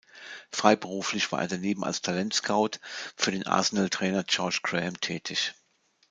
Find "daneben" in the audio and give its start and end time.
1.47-1.83